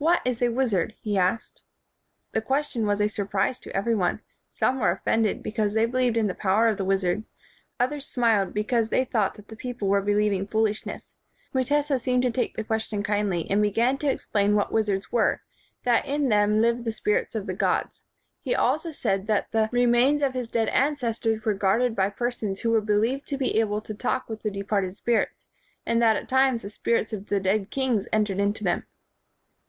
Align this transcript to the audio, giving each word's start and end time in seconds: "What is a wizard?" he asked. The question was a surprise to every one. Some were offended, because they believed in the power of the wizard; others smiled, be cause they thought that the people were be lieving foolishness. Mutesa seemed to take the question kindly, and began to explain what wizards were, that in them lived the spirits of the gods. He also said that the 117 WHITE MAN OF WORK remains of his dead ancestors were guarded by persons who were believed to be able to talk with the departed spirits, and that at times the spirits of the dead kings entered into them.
"What 0.00 0.22
is 0.24 0.40
a 0.42 0.48
wizard?" 0.48 0.94
he 1.00 1.18
asked. 1.18 1.60
The 2.30 2.40
question 2.40 2.86
was 2.86 3.00
a 3.00 3.08
surprise 3.08 3.58
to 3.58 3.74
every 3.74 3.96
one. 3.96 4.20
Some 4.48 4.78
were 4.78 4.92
offended, 4.92 5.42
because 5.42 5.74
they 5.74 5.86
believed 5.86 6.16
in 6.16 6.28
the 6.28 6.36
power 6.36 6.68
of 6.68 6.76
the 6.76 6.84
wizard; 6.84 7.24
others 7.80 8.06
smiled, 8.06 8.54
be 8.54 8.62
cause 8.62 8.90
they 8.90 9.04
thought 9.04 9.34
that 9.34 9.48
the 9.48 9.56
people 9.56 9.88
were 9.88 10.00
be 10.00 10.14
lieving 10.14 10.46
foolishness. 10.48 11.14
Mutesa 11.52 11.98
seemed 11.98 12.22
to 12.22 12.30
take 12.30 12.54
the 12.56 12.62
question 12.62 13.02
kindly, 13.02 13.50
and 13.50 13.60
began 13.60 13.98
to 13.98 14.08
explain 14.08 14.54
what 14.54 14.70
wizards 14.70 15.10
were, 15.10 15.40
that 15.82 16.06
in 16.06 16.28
them 16.28 16.60
lived 16.60 16.84
the 16.84 16.92
spirits 16.92 17.34
of 17.34 17.46
the 17.46 17.54
gods. 17.54 18.04
He 18.40 18.54
also 18.54 18.92
said 18.92 19.26
that 19.26 19.50
the 19.50 19.62
117 19.66 19.66
WHITE 19.66 19.72
MAN 19.72 20.02
OF 20.04 20.12
WORK 20.12 20.22
remains 20.22 20.22
of 20.36 20.38
his 20.38 20.48
dead 20.48 20.68
ancestors 20.68 21.44
were 21.44 21.54
guarded 21.54 21.96
by 21.96 22.08
persons 22.10 22.60
who 22.60 22.70
were 22.70 22.80
believed 22.80 23.26
to 23.26 23.36
be 23.36 23.58
able 23.58 23.80
to 23.80 23.94
talk 23.94 24.28
with 24.28 24.42
the 24.44 24.50
departed 24.52 24.94
spirits, 24.94 25.48
and 25.84 26.00
that 26.00 26.14
at 26.14 26.28
times 26.28 26.62
the 26.62 26.70
spirits 26.70 27.12
of 27.12 27.26
the 27.26 27.40
dead 27.40 27.70
kings 27.70 28.06
entered 28.12 28.38
into 28.38 28.62
them. 28.62 28.86